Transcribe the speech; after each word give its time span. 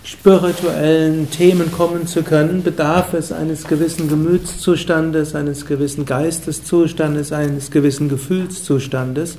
spirituellen 0.04 1.30
Themen 1.30 1.72
kommen 1.72 2.08
zu 2.08 2.24
können, 2.24 2.64
bedarf 2.64 3.14
es 3.14 3.32
eines 3.32 3.66
gewissen 3.66 4.10
Gemütszustandes, 4.10 5.36
eines 5.36 5.68
gewissen 5.68 6.08
Geisteszustandes, 6.08 7.32
eines 7.32 7.70
gewissen 7.70 8.10
Gefühlszustandes. 8.10 9.38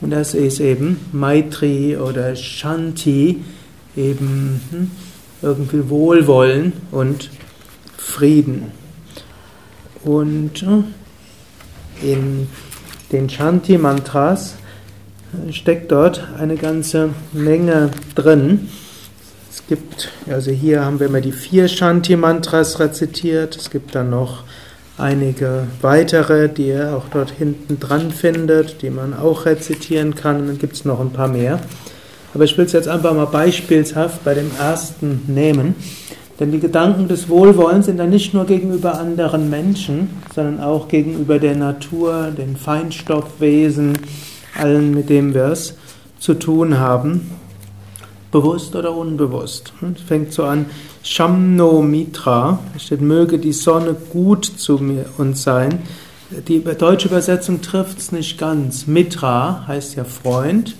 Und 0.00 0.10
das 0.10 0.34
ist 0.34 0.60
eben 0.60 1.00
Maitri 1.12 1.96
oder 1.96 2.36
Shanti, 2.36 3.42
eben 3.96 4.60
hm, 4.70 4.90
irgendwie 5.42 5.88
Wohlwollen 5.88 6.72
und 6.92 7.30
Frieden. 7.96 8.72
Und 10.04 10.64
in 12.02 12.48
den 13.12 13.28
Shanti-Mantras 13.28 14.54
steckt 15.50 15.92
dort 15.92 16.26
eine 16.38 16.56
ganze 16.56 17.10
Menge 17.32 17.90
drin. 18.14 18.68
Es 19.50 19.66
gibt, 19.66 20.10
also 20.28 20.50
hier 20.50 20.84
haben 20.84 21.00
wir 21.00 21.08
immer 21.08 21.20
die 21.20 21.32
vier 21.32 21.68
Shanti-Mantras 21.68 22.80
rezitiert. 22.80 23.56
Es 23.56 23.70
gibt 23.70 23.94
dann 23.94 24.10
noch 24.10 24.44
einige 24.98 25.66
weitere, 25.80 26.48
die 26.48 26.68
ihr 26.68 26.96
auch 26.96 27.08
dort 27.12 27.30
hinten 27.30 27.80
dran 27.80 28.10
findet, 28.10 28.82
die 28.82 28.90
man 28.90 29.14
auch 29.14 29.46
rezitieren 29.46 30.14
kann. 30.14 30.46
Dann 30.46 30.58
gibt 30.58 30.74
es 30.74 30.84
noch 30.84 31.00
ein 31.00 31.10
paar 31.10 31.28
mehr. 31.28 31.60
Aber 32.34 32.44
ich 32.44 32.56
will 32.58 32.66
es 32.66 32.72
jetzt 32.72 32.88
einfach 32.88 33.14
mal 33.14 33.26
beispielshaft 33.26 34.24
bei 34.24 34.34
dem 34.34 34.50
ersten 34.58 35.22
nehmen. 35.26 35.74
Denn 36.38 36.52
die 36.52 36.60
Gedanken 36.60 37.08
des 37.08 37.28
Wohlwollens 37.28 37.86
sind 37.86 37.96
dann 37.96 38.10
nicht 38.10 38.32
nur 38.32 38.46
gegenüber 38.46 38.98
anderen 38.98 39.50
Menschen, 39.50 40.10
sondern 40.34 40.60
auch 40.60 40.86
gegenüber 40.88 41.38
der 41.38 41.56
Natur, 41.56 42.30
den 42.36 42.56
Feinstoffwesen, 42.56 43.98
allen, 44.56 44.94
mit 44.94 45.08
denen 45.08 45.34
wir 45.34 45.46
es 45.46 45.74
zu 46.20 46.34
tun 46.34 46.78
haben, 46.78 47.30
bewusst 48.30 48.76
oder 48.76 48.94
unbewusst. 48.94 49.72
Es 49.96 50.02
fängt 50.02 50.32
so 50.32 50.44
an, 50.44 50.66
Shamno 51.10 51.80
Mitra, 51.80 52.58
steht, 52.78 53.00
möge 53.00 53.38
die 53.38 53.54
Sonne 53.54 53.96
gut 54.12 54.44
zu 54.44 54.76
mir 54.76 55.06
uns 55.16 55.42
sein. 55.42 55.78
Die 56.46 56.62
deutsche 56.62 57.08
Übersetzung 57.08 57.62
trifft 57.62 57.98
es 57.98 58.12
nicht 58.12 58.36
ganz. 58.38 58.86
Mitra 58.86 59.64
heißt 59.66 59.96
ja 59.96 60.04
Freund, 60.04 60.76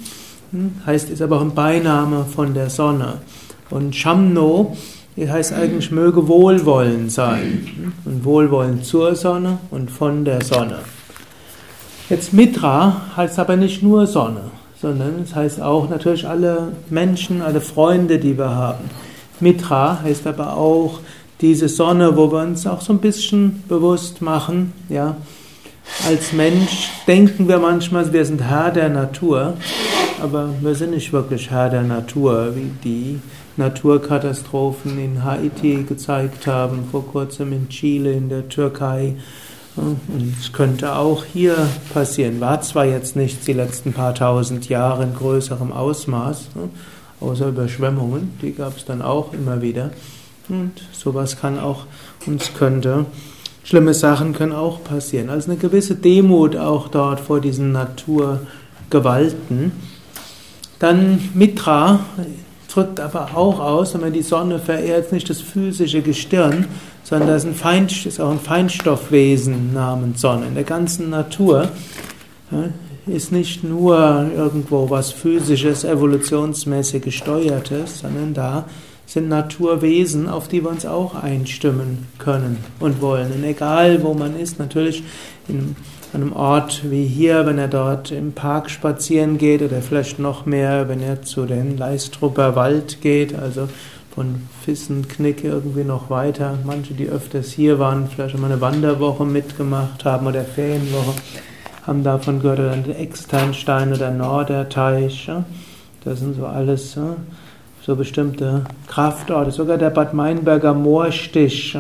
hm, 0.53 0.73
heißt 0.85 1.09
ist 1.09 1.23
aber 1.23 1.39
auch 1.39 1.41
ein 1.41 1.55
Beiname 1.55 2.27
von 2.27 2.53
der 2.53 2.69
Sonne. 2.69 3.15
Und 3.71 3.97
Shamno 3.97 4.77
heißt 5.19 5.55
eigentlich 5.55 5.91
möge 5.91 6.29
Wohlwollen 6.29 7.09
sein. 7.09 7.95
Und 8.05 8.23
Wohlwollen 8.23 8.83
zur 8.83 9.17
Sonne 9.17 9.59
und 9.71 9.91
von 9.91 10.27
der 10.27 10.45
Sonne. 10.45 10.81
Jetzt 12.11 12.35
Mitra 12.35 13.01
heißt 13.17 13.39
aber 13.39 13.57
nicht 13.57 13.83
nur 13.83 14.07
Sonne, 14.07 14.51
sondern 14.79 15.23
es 15.25 15.35
heißt 15.35 15.63
auch 15.63 15.89
natürlich 15.89 16.29
alle 16.29 16.73
Menschen, 16.91 17.41
alle 17.41 17.63
Freunde, 17.63 18.19
die 18.19 18.37
wir 18.37 18.51
haben. 18.51 19.08
Mitra 19.41 20.01
heißt 20.03 20.27
aber 20.27 20.57
auch 20.57 21.01
diese 21.41 21.69
Sonne, 21.69 22.17
wo 22.17 22.33
wir 22.33 22.43
uns 22.43 22.67
auch 22.67 22.81
so 22.81 22.93
ein 22.93 22.99
bisschen 22.99 23.63
bewusst 23.69 24.23
machen, 24.23 24.73
ja. 24.89 25.17
Als 26.07 26.33
Mensch 26.33 26.91
denken 27.07 27.49
wir 27.49 27.59
manchmal, 27.59 28.13
wir 28.13 28.25
sind 28.25 28.43
Herr 28.43 28.71
der 28.71 28.91
Natur, 28.91 29.55
aber 30.23 30.51
wir 30.61 30.75
sind 30.75 30.91
nicht 30.91 31.13
wirklich 31.13 31.51
Herr 31.51 31.71
der 31.71 31.83
Natur, 31.83 32.55
wie 32.55 32.71
die 32.85 33.21
Naturkatastrophen 33.57 34.99
in 34.99 35.25
Haiti 35.25 35.85
gezeigt 35.89 36.47
haben, 36.47 36.89
vor 36.91 37.07
kurzem 37.07 37.53
in 37.53 37.69
Chile, 37.69 38.13
in 38.13 38.29
der 38.29 38.49
Türkei. 38.49 39.17
Und 39.77 40.01
es 40.41 40.53
könnte 40.53 40.95
auch 40.97 41.25
hier 41.25 41.57
passieren. 41.95 42.41
War 42.41 42.61
zwar 42.63 42.85
jetzt 42.85 43.17
nicht 43.17 43.47
die 43.47 43.53
letzten 43.53 43.93
paar 43.93 44.15
tausend 44.15 44.69
Jahre 44.69 45.05
in 45.05 45.15
größerem 45.15 45.73
Ausmaß, 45.73 46.49
außer 47.21 47.49
Überschwemmungen, 47.49 48.39
die 48.43 48.53
gab 48.53 48.77
es 48.77 48.85
dann 48.85 49.03
auch 49.03 49.33
immer 49.33 49.63
wieder. 49.63 49.91
Und 50.49 50.73
sowas 50.93 51.41
kann 51.41 51.59
auch, 51.59 51.87
uns 52.27 52.53
könnte, 52.55 53.07
schlimme 53.65 53.95
Sachen 53.95 54.33
können 54.33 54.53
auch 54.53 54.83
passieren. 54.83 55.31
Also 55.31 55.51
eine 55.51 55.61
gewisse 55.61 55.95
Demut 55.95 56.57
auch 56.57 56.89
dort 56.89 57.21
vor 57.21 57.41
diesen 57.41 57.73
Naturgewalten. 57.73 59.73
Dann 60.79 61.31
Mitra 61.35 62.01
drückt 62.73 63.01
aber 63.01 63.31
auch 63.35 63.61
aus, 63.61 63.95
wenn 63.95 64.03
man 64.03 64.13
die 64.13 64.23
Sonne 64.23 64.59
verehrt, 64.59 65.13
nicht 65.13 65.29
das 65.29 65.41
physische 65.41 66.03
Gestirn, 66.03 66.67
sondern 67.03 67.29
das 67.29 67.45
ist, 67.45 67.51
ein 67.51 67.55
Feinst 67.55 68.07
ist 68.07 68.21
auch 68.21 68.31
ein 68.31 68.41
Feinstoffwesen 68.41 69.73
namens 69.73 70.21
Sonne. 70.21 70.47
In 70.47 70.55
der 70.55 70.65
ganzen 70.65 71.11
Natur 71.11 71.69
ist 73.09 73.33
nicht 73.33 73.65
nur 73.65 74.31
irgendwo 74.37 74.91
was 74.91 75.13
physisches, 75.13 75.85
evolutionsmäßig 75.85 77.03
gesteuertes, 77.03 78.01
sondern 78.01 78.35
da 78.35 78.65
sind 79.07 79.29
Naturwesen, 79.29 80.29
auf 80.29 80.49
die 80.49 80.63
wir 80.63 80.71
uns 80.71 80.85
auch 80.85 81.15
einstimmen 81.15 82.07
können 82.19 82.59
und 82.79 83.01
wollen. 83.01 83.33
Und 83.33 83.45
egal, 83.45 84.03
wo 84.03 84.13
man 84.13 84.39
ist, 84.39 84.59
natürlich 84.59 85.03
in 85.49 85.77
einem 86.13 86.33
Ort 86.33 86.83
wie 86.91 87.07
hier, 87.07 87.47
wenn 87.47 87.59
er 87.59 87.69
dort 87.69 88.11
im 88.11 88.33
Park 88.33 88.71
spazieren 88.71 89.39
geht 89.39 89.63
oder 89.63 89.81
vielleicht 89.81 90.19
noch 90.19 90.47
mehr, 90.47 90.89
wenn 90.89 91.01
er 91.01 91.23
zu 91.23 91.47
den 91.47 91.77
Leistrupper 91.79 92.55
Wald 92.55 93.01
geht, 93.01 93.35
also 93.35 93.69
von 94.15 94.43
Fissenknick 94.65 95.45
irgendwie 95.45 95.85
noch 95.85 96.11
weiter. 96.11 96.59
Manche, 96.65 96.93
die 96.93 97.09
öfters 97.09 97.53
hier 97.53 97.79
waren, 97.79 98.09
vielleicht 98.09 98.37
mal 98.39 98.51
eine 98.51 98.61
Wanderwoche 98.61 99.25
mitgemacht 99.25 100.05
haben 100.05 100.27
oder 100.27 100.45
Ferienwoche 100.45 101.15
haben 101.89 102.05
davon 102.05 102.41
gehört, 102.41 102.61
oder 102.61 102.77
der 102.77 103.01
Externstein 103.01 103.93
oder 103.93 104.11
Norderteich. 104.11 105.31
Das 106.05 106.21
sind 106.21 106.37
so 106.37 106.47
alles 106.47 106.97
so 107.83 107.97
bestimmte 107.97 108.65
Kraftorte. 108.87 109.51
Sogar 109.51 109.79
der 109.79 109.89
Bad 109.89 110.13
Meinberger 110.13 110.75
Moorstich, 110.75 111.77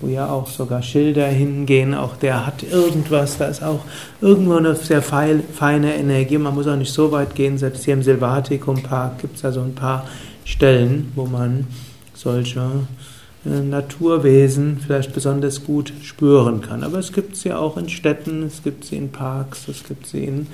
wo 0.00 0.08
ja 0.08 0.28
auch 0.28 0.46
sogar 0.46 0.82
Schilder 0.82 1.26
hingehen, 1.26 1.94
auch 1.94 2.16
der 2.16 2.46
hat 2.46 2.62
irgendwas, 2.62 3.38
da 3.38 3.46
ist 3.46 3.62
auch 3.62 3.80
irgendwo 4.20 4.56
eine 4.56 4.74
sehr 4.74 5.00
feine 5.00 5.96
Energie. 5.96 6.36
Man 6.36 6.54
muss 6.54 6.68
auch 6.68 6.76
nicht 6.76 6.92
so 6.92 7.10
weit 7.12 7.34
gehen, 7.34 7.56
selbst 7.56 7.86
hier 7.86 7.94
im 7.94 8.02
Silvatikum 8.02 8.82
Park 8.82 9.20
gibt 9.20 9.36
es 9.36 9.42
da 9.42 9.50
so 9.50 9.62
ein 9.62 9.74
paar 9.74 10.04
Stellen, 10.44 11.10
wo 11.14 11.24
man 11.24 11.66
solche 12.12 12.60
Naturwesen 13.46 14.78
vielleicht 14.84 15.14
besonders 15.14 15.64
gut 15.64 15.92
spüren 16.02 16.60
kann. 16.60 16.82
Aber 16.82 16.98
es 16.98 17.12
gibt 17.12 17.36
sie 17.36 17.52
auch 17.52 17.76
in 17.76 17.88
Städten, 17.88 18.42
es 18.42 18.62
gibt 18.62 18.84
sie 18.84 18.96
in 18.96 19.10
Parks, 19.10 19.68
es 19.68 19.84
gibt 19.84 20.06
sie 20.06 20.24
in 20.24 20.46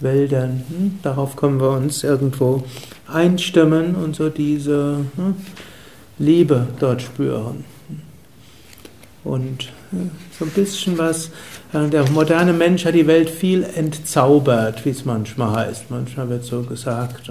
Wäldern. 0.00 0.64
Hm? 0.68 0.98
Darauf 1.02 1.36
können 1.36 1.60
wir 1.60 1.70
uns 1.70 2.04
irgendwo 2.04 2.64
einstimmen 3.06 3.94
und 3.94 4.16
so 4.16 4.28
diese 4.28 5.04
hm, 5.16 5.34
Liebe 6.18 6.68
dort 6.78 7.02
spüren. 7.02 7.64
Und 9.24 9.68
hm, 9.90 10.10
so 10.38 10.44
ein 10.44 10.50
bisschen 10.50 10.96
was, 10.96 11.30
äh, 11.72 11.88
der 11.88 12.08
moderne 12.10 12.52
Mensch 12.52 12.84
hat 12.84 12.94
die 12.94 13.06
Welt 13.06 13.28
viel 13.28 13.62
entzaubert, 13.62 14.84
wie 14.84 14.90
es 14.90 15.04
manchmal 15.04 15.66
heißt. 15.66 15.90
Manchmal 15.90 16.30
wird 16.30 16.44
so 16.44 16.62
gesagt. 16.62 17.30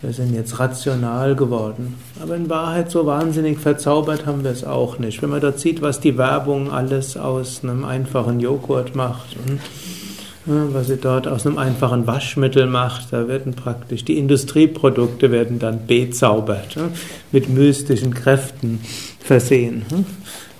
Hm? 0.00 0.08
wir 0.08 0.12
sind 0.12 0.34
jetzt 0.34 0.58
rational 0.58 1.36
geworden. 1.36 1.96
Aber 2.22 2.36
in 2.36 2.48
Wahrheit 2.48 2.90
so 2.90 3.06
wahnsinnig 3.06 3.58
verzaubert 3.58 4.26
haben 4.26 4.44
wir 4.44 4.50
es 4.50 4.64
auch 4.64 4.98
nicht. 4.98 5.22
Wenn 5.22 5.30
man 5.30 5.40
dort 5.40 5.60
sieht, 5.60 5.82
was 5.82 6.00
die 6.00 6.16
Werbung 6.16 6.70
alles 6.70 7.16
aus 7.16 7.62
einem 7.62 7.84
einfachen 7.84 8.40
Joghurt 8.40 8.94
macht, 8.94 9.36
hm, 10.46 10.72
was 10.72 10.86
sie 10.86 10.96
dort 10.96 11.28
aus 11.28 11.46
einem 11.46 11.58
einfachen 11.58 12.06
Waschmittel 12.06 12.66
macht, 12.66 13.12
da 13.12 13.28
werden 13.28 13.54
praktisch 13.54 14.04
die 14.04 14.18
Industrieprodukte 14.18 15.30
werden 15.30 15.58
dann 15.58 15.86
bezaubert, 15.86 16.76
hm, 16.76 16.92
mit 17.30 17.48
mystischen 17.48 18.14
Kräften 18.14 18.80
versehen. 19.20 19.84
Hm. 19.90 20.06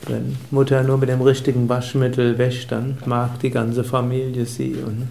Wenn 0.06 0.36
Mutter 0.50 0.82
nur 0.82 0.96
mit 0.98 1.10
dem 1.10 1.20
richtigen 1.20 1.68
Waschmittel 1.68 2.38
wäscht, 2.38 2.72
dann 2.72 2.98
mag 3.04 3.38
die 3.40 3.50
ganze 3.50 3.84
Familie 3.84 4.46
sie. 4.46 4.74
Und 4.74 5.08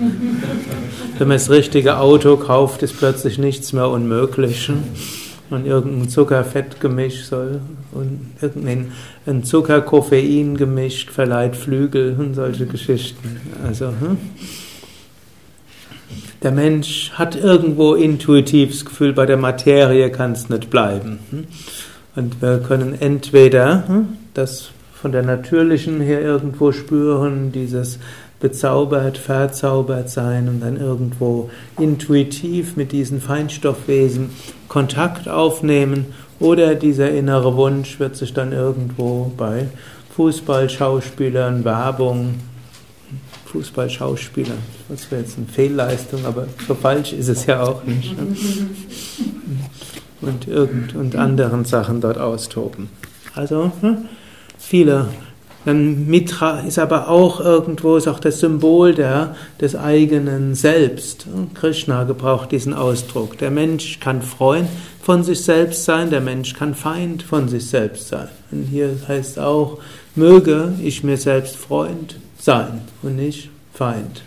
wenn 1.18 1.28
man 1.28 1.36
das 1.36 1.50
richtige 1.50 1.98
Auto 1.98 2.36
kauft, 2.36 2.82
ist 2.82 2.96
plötzlich 2.98 3.38
nichts 3.38 3.72
mehr 3.72 3.88
unmöglich. 3.88 4.70
Und 5.50 5.66
irgendein 5.66 6.08
Zucker-Fett-Gemisch 6.08 7.24
soll 7.24 7.60
und 7.92 8.30
irgendein 8.40 8.92
Zucker-Koffein-Gemisch 9.42 11.06
verleiht 11.10 11.56
Flügel 11.56 12.14
und 12.18 12.34
solche 12.34 12.66
Geschichten. 12.66 13.40
Also, 13.64 13.88
hm? 13.88 14.16
der 16.42 16.52
Mensch 16.52 17.10
hat 17.14 17.34
irgendwo 17.36 17.94
intuitiv 17.94 18.70
das 18.70 18.84
Gefühl, 18.84 19.12
bei 19.12 19.26
der 19.26 19.36
Materie 19.36 20.10
kann 20.10 20.32
es 20.32 20.48
nicht 20.48 20.70
bleiben. 20.70 21.18
Hm? 21.30 21.44
Und 22.14 22.40
wir 22.40 22.58
können 22.58 22.96
entweder 22.98 23.88
hm, 23.88 24.08
das 24.34 24.70
von 25.00 25.12
der 25.12 25.22
natürlichen 25.22 26.00
her 26.00 26.20
irgendwo 26.20 26.72
spüren, 26.72 27.52
dieses 27.52 27.98
bezaubert, 28.40 29.18
verzaubert 29.18 30.08
sein 30.08 30.48
und 30.48 30.60
dann 30.60 30.78
irgendwo 30.78 31.50
intuitiv 31.78 32.76
mit 32.76 32.92
diesen 32.92 33.20
Feinstoffwesen 33.20 34.30
Kontakt 34.68 35.28
aufnehmen 35.28 36.06
oder 36.38 36.74
dieser 36.74 37.10
innere 37.10 37.54
Wunsch 37.56 38.00
wird 38.00 38.16
sich 38.16 38.32
dann 38.32 38.52
irgendwo 38.52 39.30
bei 39.36 39.68
Fußballschauspielern, 40.16 41.64
Werbung, 41.64 42.36
Fußballschauspieler, 43.46 44.54
das 44.88 45.10
wäre 45.10 45.22
jetzt 45.22 45.36
eine 45.36 45.46
Fehlleistung, 45.46 46.24
aber 46.24 46.46
so 46.66 46.74
falsch 46.74 47.12
ist 47.12 47.28
es 47.28 47.46
ja 47.46 47.62
auch 47.62 47.84
nicht. 47.84 48.16
Ne? 48.16 48.36
Und, 50.22 50.46
irgend, 50.46 50.94
und 50.94 51.16
anderen 51.16 51.64
Sachen 51.64 52.00
dort 52.00 52.18
austoben. 52.18 52.90
Also 53.34 53.72
ne? 53.82 54.04
viele 54.58 55.08
Mitra 55.66 56.60
ist 56.60 56.78
aber 56.78 57.08
auch 57.08 57.40
irgendwo, 57.40 57.96
ist 57.96 58.08
auch 58.08 58.18
das 58.18 58.40
Symbol 58.40 58.94
der, 58.94 59.36
des 59.60 59.76
eigenen 59.76 60.54
Selbst. 60.54 61.26
Krishna 61.54 62.04
gebraucht 62.04 62.50
diesen 62.50 62.72
Ausdruck. 62.72 63.36
Der 63.38 63.50
Mensch 63.50 64.00
kann 64.00 64.22
Freund 64.22 64.68
von 65.02 65.22
sich 65.22 65.42
selbst 65.42 65.84
sein, 65.84 66.08
der 66.10 66.22
Mensch 66.22 66.54
kann 66.54 66.74
Feind 66.74 67.22
von 67.22 67.48
sich 67.48 67.66
selbst 67.66 68.08
sein. 68.08 68.28
Und 68.50 68.64
hier 68.64 68.96
heißt 69.06 69.38
auch, 69.38 69.78
möge 70.14 70.72
ich 70.82 71.04
mir 71.04 71.18
selbst 71.18 71.56
Freund 71.56 72.16
sein 72.38 72.80
und 73.02 73.16
nicht 73.16 73.50
Feind. 73.74 74.22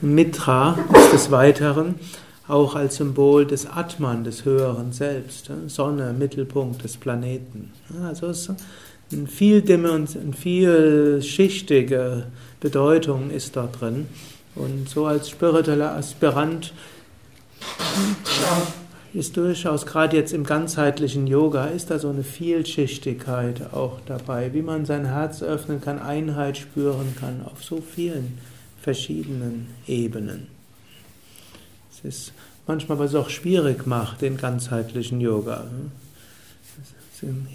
Mitra 0.00 0.78
ist 0.94 1.12
des 1.12 1.30
Weiteren 1.30 1.96
auch 2.46 2.74
als 2.74 2.96
Symbol 2.96 3.46
des 3.46 3.66
Atman, 3.66 4.24
des 4.24 4.44
höheren 4.44 4.92
Selbst, 4.92 5.50
Sonne, 5.66 6.12
Mittelpunkt 6.12 6.84
des 6.84 6.96
Planeten. 6.96 7.72
Also 8.06 8.26
es 8.28 8.50
eine 9.12 9.26
vielschichtige 10.32 12.26
Bedeutung 12.60 13.30
ist 13.30 13.56
da 13.56 13.66
drin. 13.66 14.06
Und 14.54 14.88
so 14.88 15.06
als 15.06 15.30
spiritueller 15.30 15.96
Aspirant 15.96 16.72
ist 19.12 19.36
durchaus 19.36 19.86
gerade 19.86 20.16
jetzt 20.16 20.32
im 20.32 20.44
ganzheitlichen 20.44 21.26
Yoga 21.26 21.66
ist 21.66 21.90
da 21.90 21.98
so 21.98 22.08
eine 22.08 22.24
Vielschichtigkeit 22.24 23.72
auch 23.72 24.00
dabei, 24.06 24.52
wie 24.52 24.62
man 24.62 24.86
sein 24.86 25.06
Herz 25.06 25.42
öffnen 25.42 25.80
kann, 25.80 26.00
Einheit 26.00 26.58
spüren 26.58 27.14
kann 27.18 27.42
auf 27.44 27.62
so 27.62 27.80
vielen 27.80 28.38
verschiedenen 28.82 29.68
Ebenen. 29.86 30.48
Es 31.92 32.04
ist 32.04 32.32
manchmal 32.66 32.98
was 32.98 33.14
auch 33.14 33.30
schwierig 33.30 33.86
macht, 33.86 34.20
den 34.22 34.36
ganzheitlichen 34.36 35.20
Yoga 35.20 35.64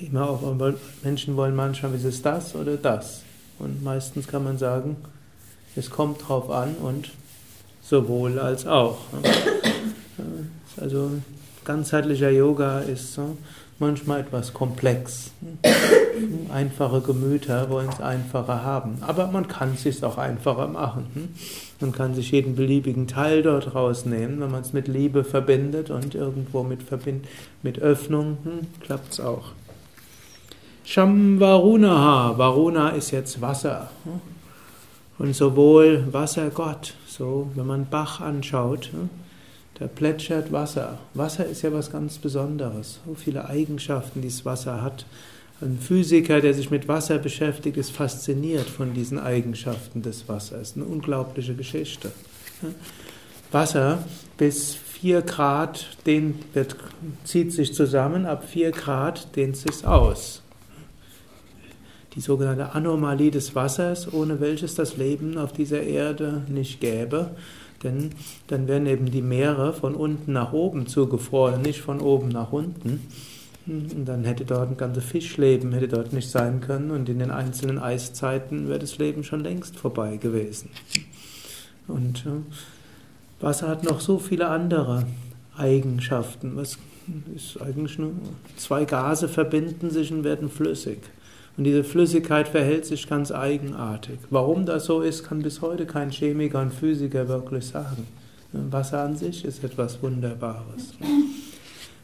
immer 0.02 0.30
auch, 0.30 0.42
Menschen 1.04 1.36
wollen 1.36 1.56
manchmal, 1.56 1.94
ist 1.96 2.06
es 2.06 2.22
das 2.22 2.56
oder 2.56 2.78
das? 2.78 3.22
Und 3.60 3.84
meistens 3.84 4.28
kann 4.28 4.44
man 4.44 4.58
sagen, 4.58 4.98
es 5.76 5.90
kommt 5.90 6.28
drauf 6.28 6.50
an 6.50 6.76
und 6.76 7.10
sowohl 7.82 8.40
als 8.40 8.66
auch. 8.66 9.00
Also 10.78 11.12
ganzheitlicher 11.66 12.30
Yoga 12.30 12.80
ist 12.80 13.20
manchmal 13.80 14.22
etwas 14.22 14.54
komplex. 14.54 15.32
Einfache 16.54 17.02
Gemüter 17.02 17.70
wollen 17.70 17.90
es 17.90 18.02
einfacher 18.02 18.64
haben. 18.64 18.98
Aber 19.02 19.28
man 19.28 19.48
kann 19.48 19.74
es 19.76 19.84
sich 19.84 20.04
auch 20.04 20.18
einfacher 20.18 20.68
machen. 20.68 21.34
Man 21.80 21.92
kann 21.92 22.14
sich 22.14 22.32
jeden 22.32 22.56
beliebigen 22.56 23.08
Teil 23.08 23.42
dort 23.42 23.74
rausnehmen, 23.74 24.42
wenn 24.42 24.52
man 24.52 24.62
es 24.62 24.74
mit 24.74 24.88
Liebe 24.88 25.24
verbindet 25.24 25.90
und 25.90 26.14
irgendwo 26.14 26.64
mit, 26.64 26.84
Verbind 26.84 27.26
mit 27.64 27.80
Öffnung, 27.80 28.38
hm, 28.44 28.68
klappt 28.82 29.14
es 29.14 29.20
auch. 29.20 29.52
Sham 30.92 31.40
Varunaha, 31.40 32.36
Varuna 32.36 32.90
ist 32.90 33.12
jetzt 33.12 33.40
Wasser. 33.42 33.92
Und 35.20 35.36
sowohl 35.36 36.08
Wassergott, 36.12 36.96
so 37.08 37.52
wenn 37.54 37.68
man 37.68 37.86
Bach 37.88 38.22
anschaut, 38.22 38.90
da 39.76 39.86
plätschert 39.86 40.52
Wasser. 40.52 40.98
Wasser 41.14 41.46
ist 41.46 41.62
ja 41.62 41.72
was 41.72 41.92
ganz 41.92 42.18
Besonderes. 42.18 43.02
So 43.06 43.14
viele 43.14 43.48
Eigenschaften, 43.48 44.24
die 44.24 44.30
das 44.30 44.46
Wasser 44.46 44.82
hat. 44.82 45.06
Ein 45.62 45.78
Physiker, 45.80 46.42
der 46.42 46.56
sich 46.56 46.72
mit 46.72 46.88
Wasser 46.88 47.20
beschäftigt, 47.20 47.78
ist 47.78 47.92
fasziniert 47.92 48.68
von 48.68 48.96
diesen 48.96 49.20
Eigenschaften 49.20 50.02
des 50.02 50.28
Wassers. 50.28 50.74
Eine 50.76 50.86
unglaubliche 50.86 51.54
Geschichte. 51.54 52.12
Wasser 53.52 54.00
bis 54.40 54.74
4 54.74 55.22
Grad 55.22 55.86
den 56.08 56.40
wird, 56.54 56.76
zieht 57.26 57.54
sich 57.54 57.76
zusammen, 57.76 58.26
ab 58.26 58.44
4 58.50 58.72
Grad 58.72 59.36
dehnt 59.36 59.56
sich 59.56 59.86
aus. 59.86 60.42
Die 62.16 62.22
sogenannte 62.22 62.74
Anomalie 62.74 63.32
des 63.32 63.56
Wassers, 63.56 64.12
ohne 64.12 64.40
welches 64.40 64.76
das 64.76 64.98
Leben 64.98 65.38
auf 65.38 65.54
dieser 65.54 65.82
Erde 65.82 66.44
nicht 66.48 66.80
gäbe. 66.80 67.32
Denn 67.84 68.12
dann 68.48 68.68
wären 68.68 68.88
eben 68.88 69.12
die 69.12 69.22
Meere 69.22 69.74
von 69.74 69.96
unten 69.96 70.34
nach 70.34 70.52
oben 70.54 70.88
zugefroren, 70.88 71.62
nicht 71.62 71.82
von 71.82 72.02
oben 72.02 72.30
nach 72.30 72.52
unten. 72.52 73.08
Und 73.66 74.06
dann 74.06 74.24
hätte 74.24 74.46
dort 74.46 74.72
ein 74.72 74.78
ganzes 74.78 75.04
Fischleben 75.04 75.74
hätte 75.74 75.88
dort 75.88 76.12
nicht 76.12 76.30
sein 76.30 76.60
können 76.60 76.90
und 76.90 77.08
in 77.08 77.20
den 77.20 77.30
einzelnen 77.30 77.78
Eiszeiten 77.78 78.68
wäre 78.68 78.80
das 78.80 78.98
Leben 78.98 79.24
schon 79.24 79.42
längst 79.42 79.78
vorbei 79.78 80.18
gewesen. 80.18 80.72
Und 81.88 82.26
äh, 82.26 83.44
Wasser 83.44 83.68
hat 83.68 83.84
noch 83.84 84.00
so 84.00 84.18
viele 84.18 84.48
andere 84.48 85.06
Eigenschaften. 85.56 86.56
Was 86.56 86.80
ist 87.36 87.62
eigentlich 87.62 87.98
nur 87.98 88.14
zwei 88.58 88.86
Gase 88.86 89.28
verbinden 89.28 89.90
sich 89.90 90.12
und 90.12 90.24
werden 90.24 90.50
flüssig. 90.50 91.00
Und 91.60 91.66
diese 91.66 91.84
Flüssigkeit 91.84 92.48
verhält 92.48 92.86
sich 92.86 93.10
ganz 93.10 93.34
eigenartig. 93.34 94.18
Warum 94.30 94.66
das 94.66 94.86
so 94.86 95.02
ist, 95.02 95.26
kann 95.26 95.42
bis 95.42 95.60
heute 95.60 95.86
kein 95.86 96.10
Chemiker 96.10 96.62
und 96.62 96.74
Physiker 96.74 97.28
wirklich 97.28 97.66
sagen. 97.66 98.08
Wasser 98.54 99.02
an 99.02 99.18
sich 99.18 99.44
ist 99.44 99.62
etwas 99.66 100.02
Wunderbares. 100.02 100.94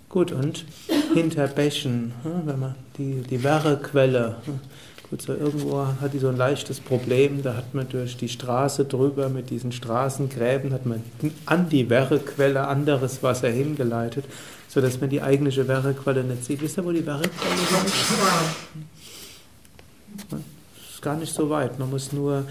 Gut, 0.09 0.33
und 0.33 0.65
hinter 1.13 1.47
Bächen, 1.47 2.11
wenn 2.43 2.59
man 2.59 2.75
die, 2.97 3.21
die 3.21 3.41
Werrequelle, 3.45 4.35
gut, 5.09 5.21
so 5.21 5.31
irgendwo 5.31 5.87
hat 6.01 6.11
die 6.11 6.19
so 6.19 6.27
ein 6.27 6.37
leichtes 6.37 6.81
Problem, 6.81 7.41
da 7.41 7.55
hat 7.55 7.73
man 7.73 7.87
durch 7.87 8.17
die 8.17 8.27
Straße 8.27 8.83
drüber 8.83 9.29
mit 9.29 9.51
diesen 9.51 9.71
Straßengräben, 9.71 10.73
hat 10.73 10.85
man 10.85 11.01
an 11.45 11.69
die 11.69 11.89
Werrequelle 11.89 12.67
anderes 12.67 13.23
Wasser 13.23 13.47
hingeleitet, 13.47 14.25
sodass 14.67 14.99
man 14.99 15.09
die 15.09 15.21
eigentliche 15.21 15.65
Werrequelle 15.65 16.25
nicht 16.25 16.43
sieht. 16.43 16.61
Wisst 16.61 16.77
ihr, 16.77 16.83
wo 16.83 16.91
die 16.91 17.05
Werrequelle 17.05 17.53
ist? 17.85 19.04
Ist 20.89 21.01
gar 21.01 21.17
nicht 21.17 21.33
so 21.33 21.49
weit. 21.49 21.79
Man 21.79 21.89
muss 21.89 22.13
nur, 22.13 22.45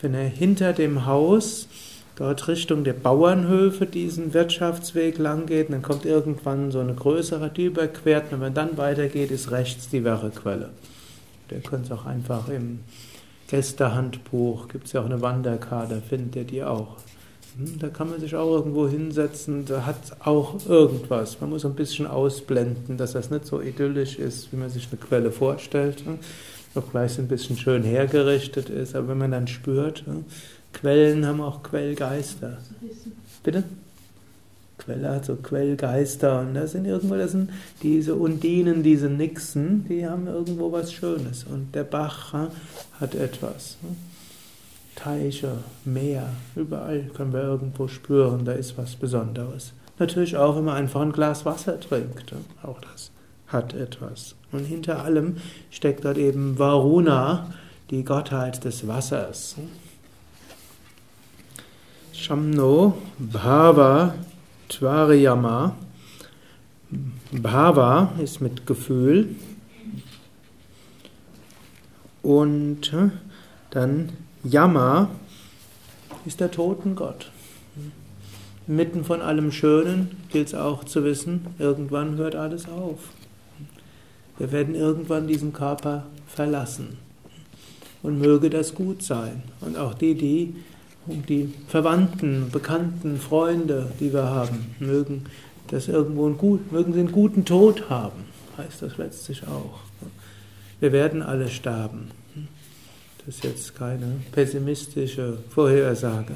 wenn 0.00 0.14
er 0.14 0.28
hinter 0.28 0.72
dem 0.72 1.06
Haus 1.06 1.68
dort 2.20 2.48
Richtung 2.48 2.84
der 2.84 2.92
Bauernhöfe 2.92 3.86
diesen 3.86 4.34
Wirtschaftsweg 4.34 5.16
lang 5.18 5.46
geht, 5.46 5.72
dann 5.72 5.80
kommt 5.80 6.04
irgendwann 6.04 6.70
so 6.70 6.80
eine 6.80 6.94
größere, 6.94 7.48
die 7.48 7.64
überquert, 7.64 8.24
und 8.24 8.32
wenn 8.32 8.40
man 8.40 8.54
dann 8.54 8.76
weitergeht, 8.76 9.30
ist 9.30 9.50
rechts 9.50 9.88
die 9.88 10.04
Werrequelle. 10.04 10.68
Der 11.48 11.60
könnt 11.60 11.86
es 11.86 11.92
auch 11.92 12.04
einfach 12.04 12.48
im 12.48 12.80
Gästehandbuch, 13.48 14.68
gibt 14.68 14.86
es 14.86 14.92
ja 14.92 15.00
auch 15.00 15.06
eine 15.06 15.22
Wanderkarte, 15.22 16.02
findet 16.06 16.36
ihr 16.36 16.44
die 16.44 16.62
auch. 16.62 16.98
Hm, 17.56 17.78
da 17.78 17.88
kann 17.88 18.10
man 18.10 18.20
sich 18.20 18.36
auch 18.36 18.50
irgendwo 18.50 18.86
hinsetzen, 18.86 19.64
da 19.64 19.86
hat 19.86 19.96
auch 20.20 20.54
irgendwas. 20.68 21.40
Man 21.40 21.50
muss 21.50 21.64
ein 21.64 21.74
bisschen 21.74 22.06
ausblenden, 22.06 22.96
dass 22.96 23.12
das 23.12 23.30
nicht 23.30 23.46
so 23.46 23.60
idyllisch 23.60 24.18
ist, 24.18 24.52
wie 24.52 24.56
man 24.56 24.68
sich 24.68 24.88
eine 24.90 25.00
Quelle 25.00 25.32
vorstellt. 25.32 26.04
Auch 26.74 26.90
gleich 26.90 27.18
ein 27.18 27.28
bisschen 27.28 27.56
schön 27.56 27.82
hergerichtet 27.82 28.70
ist, 28.70 28.94
aber 28.94 29.08
wenn 29.08 29.18
man 29.18 29.32
dann 29.32 29.48
spürt, 29.48 30.04
Quellen 30.72 31.26
haben 31.26 31.40
auch 31.40 31.62
Quellgeister. 31.62 32.58
Bitte? 33.42 33.64
Quelle 34.80 35.10
hat 35.10 35.26
so 35.26 35.36
Quellgeister 35.36 36.40
und 36.40 36.54
das 36.54 36.72
sind 36.72 36.86
irgendwo, 36.86 37.14
das 37.16 37.32
sind 37.32 37.50
diese 37.82 38.14
Undinen, 38.14 38.82
diese 38.82 39.08
Nixen, 39.08 39.86
die 39.88 40.06
haben 40.06 40.26
irgendwo 40.26 40.72
was 40.72 40.92
Schönes 40.92 41.44
und 41.44 41.74
der 41.74 41.84
Bach 41.84 42.32
hat 42.32 43.14
etwas. 43.14 43.76
Teiche, 44.96 45.58
Meer, 45.84 46.30
überall 46.56 47.10
können 47.14 47.32
wir 47.32 47.42
irgendwo 47.42 47.88
spüren, 47.88 48.44
da 48.44 48.52
ist 48.52 48.76
was 48.78 48.96
Besonderes. 48.96 49.72
Natürlich 49.98 50.36
auch, 50.36 50.56
wenn 50.56 50.64
man 50.64 50.76
einfach 50.76 51.02
ein 51.02 51.12
Glas 51.12 51.44
Wasser 51.44 51.78
trinkt, 51.78 52.32
auch 52.62 52.80
das 52.80 53.10
hat 53.48 53.74
etwas. 53.74 54.34
Und 54.52 54.64
hinter 54.64 55.04
allem 55.04 55.36
steckt 55.70 56.04
dort 56.04 56.18
eben 56.18 56.58
Varuna, 56.58 57.52
die 57.90 58.04
Gottheit 58.04 58.64
des 58.64 58.86
Wassers. 58.86 59.56
Shamno 62.12 62.98
Bhava 63.18 64.14
Tvariyama. 64.68 65.76
Bhava 67.32 68.12
ist 68.22 68.40
mit 68.40 68.66
Gefühl. 68.66 69.36
Und 72.22 72.92
dann 73.70 74.10
Yama 74.44 75.10
ist 76.26 76.40
der 76.40 76.50
Totengott. 76.50 77.30
Mitten 78.66 79.04
von 79.04 79.20
allem 79.20 79.50
Schönen 79.50 80.16
gilt 80.30 80.48
es 80.48 80.54
auch 80.54 80.84
zu 80.84 81.02
wissen, 81.02 81.46
irgendwann 81.58 82.16
hört 82.16 82.36
alles 82.36 82.68
auf. 82.68 82.98
Wir 84.40 84.52
werden 84.52 84.74
irgendwann 84.74 85.28
diesen 85.28 85.52
Körper 85.52 86.06
verlassen. 86.26 86.96
Und 88.02 88.18
möge 88.18 88.48
das 88.48 88.74
gut 88.74 89.02
sein. 89.02 89.42
Und 89.60 89.76
auch 89.76 89.92
die, 89.92 90.14
die, 90.14 90.54
die 91.06 91.52
Verwandten, 91.68 92.48
Bekannten, 92.50 93.20
Freunde, 93.20 93.92
die 94.00 94.14
wir 94.14 94.24
haben, 94.24 94.74
mögen 94.78 95.26
das 95.68 95.88
irgendwo 95.88 96.24
einen 96.24 96.38
gut, 96.38 96.72
mögen 96.72 96.94
sie 96.94 97.00
einen 97.00 97.12
guten 97.12 97.44
Tod 97.44 97.90
haben, 97.90 98.24
heißt 98.56 98.80
das 98.80 98.96
letztlich 98.96 99.46
auch. 99.46 99.80
Wir 100.80 100.90
werden 100.90 101.20
alle 101.20 101.50
sterben. 101.50 102.10
Das 103.18 103.34
ist 103.34 103.44
jetzt 103.44 103.76
keine 103.76 104.22
pessimistische 104.32 105.36
Vorhersage. 105.50 106.32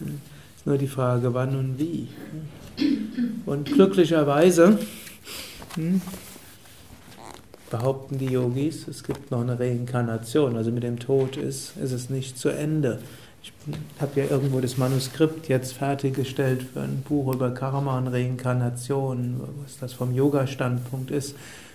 Es 0.00 0.06
ist 0.56 0.66
nur 0.66 0.78
die 0.78 0.88
Frage, 0.88 1.32
wann 1.32 1.54
und 1.54 1.78
wie. 1.78 2.08
Und 3.46 3.72
glücklicherweise 3.72 4.80
hm, 5.74 6.00
behaupten 7.70 8.18
die 8.18 8.26
Yogis, 8.26 8.86
es 8.86 9.02
gibt 9.02 9.30
noch 9.30 9.40
eine 9.40 9.58
Reinkarnation. 9.58 10.56
Also 10.56 10.70
mit 10.70 10.82
dem 10.82 10.98
Tod 10.98 11.36
ist, 11.36 11.76
ist 11.76 11.92
es 11.92 12.08
nicht 12.08 12.38
zu 12.38 12.48
Ende. 12.48 13.00
Ich 13.42 13.52
habe 14.00 14.20
ja 14.20 14.26
irgendwo 14.30 14.60
das 14.60 14.78
Manuskript 14.78 15.48
jetzt 15.48 15.74
fertiggestellt 15.74 16.62
für 16.62 16.80
ein 16.80 17.02
Buch 17.06 17.34
über 17.34 17.50
Karma 17.50 17.98
und 17.98 18.08
Reinkarnation, 18.08 19.40
was 19.62 19.78
das 19.78 19.92
vom 19.92 20.14
Yoga-Standpunkt 20.14 21.10
ist. 21.10 21.34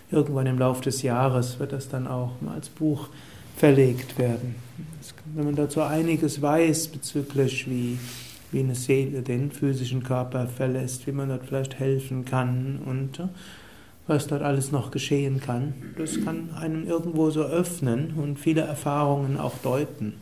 Irgendwann 0.09 0.47
im 0.47 0.57
Laufe 0.57 0.83
des 0.83 1.01
Jahres 1.03 1.59
wird 1.59 1.73
das 1.73 1.89
dann 1.89 2.07
auch 2.07 2.31
mal 2.41 2.55
als 2.55 2.69
Buch 2.69 3.09
verlegt 3.55 4.17
werden. 4.17 4.55
Wenn 5.35 5.45
man 5.45 5.55
dazu 5.55 5.81
einiges 5.81 6.41
weiß 6.41 6.87
bezüglich, 6.87 7.69
wie, 7.69 7.99
wie 8.51 8.59
eine 8.59 8.73
Seele 8.73 9.21
den 9.21 9.51
physischen 9.51 10.01
Körper 10.01 10.47
verlässt, 10.47 11.05
wie 11.05 11.11
man 11.11 11.29
dort 11.29 11.45
vielleicht 11.45 11.77
helfen 11.77 12.25
kann 12.25 12.79
und 12.85 13.21
was 14.09 14.27
dort 14.27 14.41
alles 14.41 14.71
noch 14.71 14.91
geschehen 14.91 15.39
kann, 15.39 15.73
das 15.97 16.23
kann 16.23 16.49
einen 16.55 16.87
irgendwo 16.87 17.29
so 17.29 17.43
öffnen 17.43 18.13
und 18.17 18.37
viele 18.39 18.61
Erfahrungen 18.61 19.37
auch 19.37 19.57
deuten. 19.63 20.15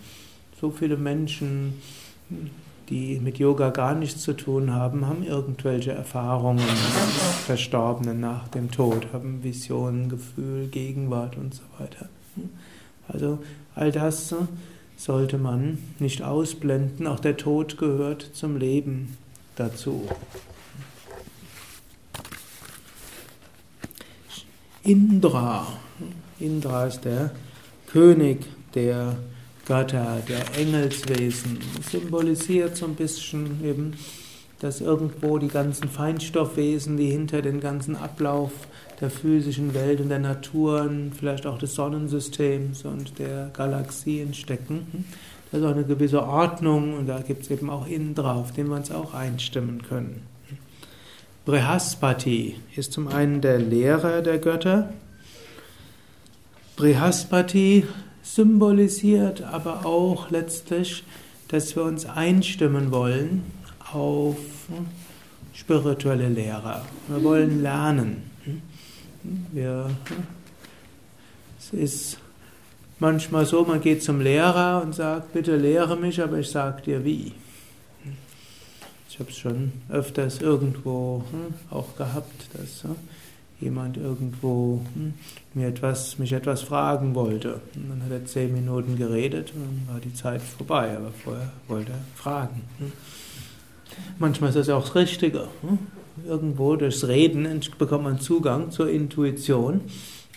So 0.60 0.72
viele 0.72 0.98
Menschen 0.98 1.74
die 2.90 3.20
mit 3.20 3.38
Yoga 3.38 3.70
gar 3.70 3.96
nichts 3.96 4.22
zu 4.22 4.34
tun 4.34 4.74
haben, 4.74 5.08
haben 5.08 5.24
irgendwelche 5.24 5.92
Erfahrungen 5.92 6.64
Verstorbenen 7.46 8.20
nach 8.20 8.48
dem 8.48 8.72
Tod, 8.72 9.08
haben 9.12 9.44
Visionen, 9.44 10.10
Gefühl, 10.10 10.68
Gegenwart 10.68 11.36
und 11.38 11.54
so 11.54 11.64
weiter. 11.80 12.08
Also 13.08 13.40
all 13.76 13.92
das 13.92 14.34
sollte 14.96 15.38
man 15.38 15.78
nicht 16.00 16.22
ausblenden, 16.22 17.08
auch 17.08 17.20
der 17.20 17.38
Tod 17.38 17.78
gehört 17.78 18.30
zum 18.34 18.58
Leben 18.58 19.18
dazu. 19.56 20.08
Indra, 24.88 25.68
Indra 26.40 26.86
ist 26.86 27.04
der 27.04 27.32
König 27.88 28.46
der 28.74 29.18
Götter, 29.66 30.20
der 30.30 30.58
Engelswesen, 30.58 31.60
symbolisiert 31.92 32.78
so 32.78 32.86
ein 32.86 32.96
bisschen 32.96 33.66
eben, 33.66 33.96
dass 34.62 34.80
irgendwo 34.80 35.40
die 35.40 35.50
ganzen 35.50 35.90
Feinstoffwesen, 35.90 36.96
die 36.96 37.10
hinter 37.10 37.42
den 37.42 37.60
ganzen 37.60 37.98
Ablauf 37.98 38.52
der 39.02 39.10
physischen 39.10 39.74
Welt 39.74 40.00
und 40.00 40.08
der 40.08 40.20
Naturen, 40.20 41.12
vielleicht 41.12 41.46
auch 41.46 41.58
des 41.58 41.76
Sonnensystems 41.76 42.86
und 42.86 43.20
der 43.20 43.50
Galaxien 43.52 44.34
stecken. 44.34 45.04
Da 45.52 45.58
ist 45.58 45.66
auch 45.66 45.72
eine 45.72 45.84
gewisse 45.84 46.24
Ordnung 46.24 46.94
und 46.94 47.08
da 47.08 47.20
gibt 47.20 47.44
es 47.44 47.52
eben 47.52 47.70
auch 47.70 47.88
Indra, 47.88 48.36
auf 48.36 48.54
den 48.54 48.70
wir 48.70 48.78
uns 48.78 48.90
auch 48.90 49.14
einstimmen 49.14 49.82
können. 49.82 50.37
Brihaspati 51.48 52.58
ist 52.76 52.92
zum 52.92 53.08
einen 53.08 53.40
der 53.40 53.58
Lehrer 53.58 54.22
der 54.22 54.38
Götter. 54.38 54.92
Brihaspati 56.76 57.86
symbolisiert 58.22 59.44
aber 59.44 59.86
auch 59.86 60.30
letztlich, 60.30 61.06
dass 61.48 61.74
wir 61.78 61.84
uns 61.84 62.06
einstimmen 62.06 62.92
wollen 62.92 63.46
auf 63.94 64.36
spirituelle 65.54 66.28
Lehrer. 66.28 66.86
Wir 67.08 67.24
wollen 67.24 67.62
lernen. 67.62 68.24
Wir, 69.54 69.90
es 71.58 71.72
ist 71.72 72.18
manchmal 73.00 73.46
so, 73.46 73.64
man 73.64 73.80
geht 73.80 74.04
zum 74.04 74.20
Lehrer 74.20 74.82
und 74.84 74.96
sagt, 74.96 75.32
bitte 75.32 75.56
lehre 75.56 75.96
mich, 75.96 76.22
aber 76.22 76.40
ich 76.40 76.50
sage 76.50 76.82
dir 76.82 77.06
wie. 77.06 77.32
Ich 79.10 79.20
habe 79.20 79.30
es 79.30 79.38
schon 79.38 79.72
öfters 79.90 80.42
irgendwo 80.42 81.24
hm, 81.32 81.54
auch 81.70 81.96
gehabt, 81.98 82.48
dass 82.54 82.84
hm, 82.84 82.96
jemand 83.60 83.98
irgendwo 83.98 84.82
hm, 84.94 85.14
mir 85.54 85.68
etwas, 85.68 86.20
mich 86.20 86.34
etwas 86.34 86.62
fragen 86.62 87.16
wollte. 87.16 87.62
Und 87.76 87.90
dann 87.90 88.04
hat 88.04 88.12
er 88.12 88.26
zehn 88.26 88.54
Minuten 88.54 88.98
geredet 88.98 89.54
und 89.56 89.64
dann 89.64 89.94
war 89.94 90.02
die 90.02 90.14
Zeit 90.14 90.42
vorbei, 90.42 90.96
aber 90.96 91.12
vorher 91.12 91.52
wollte 91.68 91.92
er 91.92 92.22
fragen. 92.22 92.62
Hm. 92.80 92.92
Manchmal 94.20 94.50
ist 94.50 94.56
das 94.56 94.68
ja 94.68 94.76
auch 94.76 94.86
das 94.86 94.96
Richtige. 94.96 95.48
Hm. 95.62 95.80
Irgendwo 96.28 96.76
durchs 96.76 97.08
Reden 97.08 97.62
bekommt 97.78 98.04
man 98.04 98.20
Zugang 98.20 98.72
zur 98.72 98.90
Intuition 98.90 99.82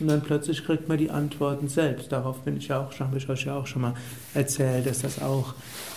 und 0.00 0.08
dann 0.08 0.22
plötzlich 0.22 0.64
kriegt 0.64 0.88
man 0.88 0.98
die 0.98 1.10
Antworten 1.10 1.68
selbst. 1.68 2.10
Darauf 2.12 2.40
bin 2.40 2.56
ich 2.56 2.68
ja 2.68 2.80
auch 2.80 2.92
schon, 2.92 3.06
habe 3.06 3.18
ich 3.18 3.28
euch 3.28 3.44
ja 3.44 3.56
auch 3.56 3.66
schon 3.66 3.82
mal 3.82 3.94
erzählt, 4.34 4.86
dass 4.86 5.00
das 5.00 5.20
auch 5.20 5.54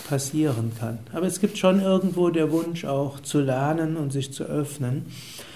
passieren 0.08 0.72
kann. 0.80 1.00
Aber 1.14 1.26
es 1.26 1.40
gibt 1.40 1.58
schon 1.58 1.82
irgendwo 1.82 2.30
der 2.30 2.52
Wunsch 2.52 2.86
auch 2.86 3.20
zu 3.20 3.40
lernen 3.40 3.98
und 3.98 4.12
sich 4.12 4.32
zu 4.34 4.44
öffnen. 4.44 5.06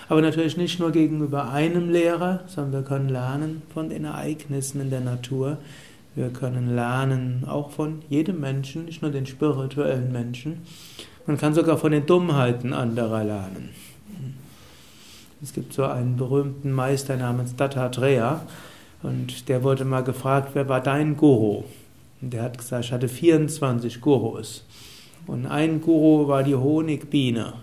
Aber 0.09 0.21
natürlich 0.21 0.57
nicht 0.57 0.79
nur 0.79 0.91
gegenüber 0.91 1.49
einem 1.51 1.89
Lehrer, 1.89 2.41
sondern 2.47 2.73
wir 2.73 2.87
können 2.87 3.09
lernen 3.09 3.61
von 3.73 3.89
den 3.89 4.05
Ereignissen 4.05 4.81
in 4.81 4.89
der 4.89 5.01
Natur. 5.01 5.57
Wir 6.15 6.29
können 6.29 6.75
lernen 6.75 7.43
auch 7.47 7.71
von 7.71 8.01
jedem 8.09 8.39
Menschen, 8.39 8.85
nicht 8.85 9.01
nur 9.01 9.11
den 9.11 9.25
spirituellen 9.25 10.11
Menschen. 10.11 10.61
Man 11.25 11.37
kann 11.37 11.53
sogar 11.53 11.77
von 11.77 11.91
den 11.91 12.05
Dummheiten 12.05 12.73
anderer 12.73 13.23
lernen. 13.23 13.69
Es 15.41 15.53
gibt 15.53 15.73
so 15.73 15.83
einen 15.83 16.15
berühmten 16.15 16.71
Meister 16.71 17.15
namens 17.17 17.55
Dattatreya 17.55 18.41
und 19.03 19.47
der 19.49 19.61
wurde 19.61 19.85
mal 19.85 20.03
gefragt, 20.03 20.51
wer 20.53 20.67
war 20.67 20.81
dein 20.81 21.15
Guru? 21.15 21.65
Der 22.21 22.43
hat 22.43 22.57
gesagt, 22.57 22.85
ich 22.85 22.91
hatte 22.91 23.07
24 23.07 24.01
Gurus. 24.01 24.65
Und 25.27 25.45
ein 25.45 25.81
Guru 25.81 26.27
war 26.27 26.43
die 26.43 26.55
Honigbiene 26.55 27.53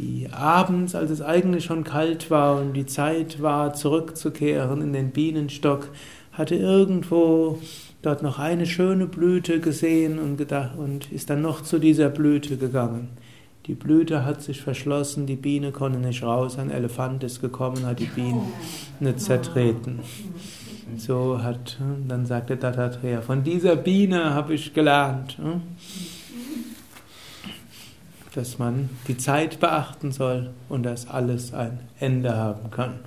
die 0.00 0.28
abends, 0.32 0.94
als 0.94 1.10
es 1.10 1.22
eigentlich 1.22 1.64
schon 1.64 1.84
kalt 1.84 2.30
war 2.30 2.60
und 2.60 2.72
die 2.74 2.86
Zeit 2.86 3.42
war, 3.42 3.74
zurückzukehren 3.74 4.80
in 4.80 4.92
den 4.92 5.10
Bienenstock, 5.10 5.88
hatte 6.32 6.54
irgendwo 6.54 7.58
dort 8.02 8.22
noch 8.22 8.38
eine 8.38 8.66
schöne 8.66 9.06
Blüte 9.06 9.60
gesehen 9.60 10.18
und 10.18 10.36
gedacht 10.36 10.76
und 10.76 11.12
ist 11.12 11.28
dann 11.28 11.42
noch 11.42 11.62
zu 11.62 11.78
dieser 11.78 12.08
Blüte 12.08 12.56
gegangen. 12.56 13.08
Die 13.66 13.74
Blüte 13.74 14.24
hat 14.24 14.42
sich 14.42 14.62
verschlossen, 14.62 15.26
die 15.26 15.36
Biene 15.36 15.70
konnte 15.70 15.98
nicht 15.98 16.22
raus, 16.22 16.58
ein 16.58 16.70
Elefant 16.70 17.22
ist 17.24 17.40
gekommen, 17.40 17.84
hat 17.84 18.00
die 18.00 18.06
Biene 18.06 19.16
zertreten. 19.16 20.00
So 20.96 21.42
hat, 21.42 21.78
dann 22.08 22.26
sagte 22.26 22.56
Dattatreya, 22.56 23.22
von 23.22 23.42
dieser 23.44 23.76
Biene 23.76 24.34
habe 24.34 24.54
ich 24.54 24.74
gelernt, 24.74 25.38
hm, 25.38 25.62
dass 28.34 28.58
man 28.58 28.90
die 29.08 29.16
Zeit 29.16 29.60
beachten 29.60 30.12
soll 30.12 30.50
und 30.68 30.84
dass 30.84 31.08
alles 31.08 31.52
ein 31.52 31.80
Ende 31.98 32.36
haben 32.36 32.70
kann. 32.70 33.00